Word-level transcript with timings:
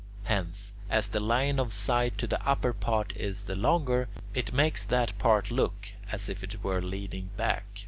Hence, 0.23 0.73
as 0.89 1.09
the 1.09 1.19
line 1.19 1.59
of 1.59 1.71
sight 1.71 2.17
to 2.17 2.25
the 2.25 2.43
upper 2.43 2.73
part 2.73 3.15
is 3.15 3.43
the 3.43 3.53
longer, 3.55 4.09
it 4.33 4.51
makes 4.51 4.83
that 4.83 5.15
part 5.19 5.51
look 5.51 5.89
as 6.11 6.27
if 6.27 6.43
it 6.43 6.63
were 6.63 6.81
leaning 6.81 7.29
back. 7.37 7.65